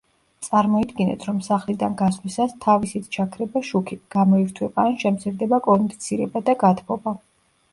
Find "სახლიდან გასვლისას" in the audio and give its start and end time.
1.47-2.55